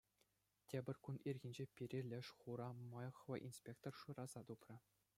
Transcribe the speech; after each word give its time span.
Тепӗр 0.69 0.95
кун 1.03 1.15
ирхине 1.29 1.65
пире 1.75 1.99
леш 2.09 2.27
хура 2.37 2.69
мӑйӑхлӑ 2.91 3.35
инспектор 3.47 3.93
шыраса 4.01 4.41
тупрӗ. 4.47 4.75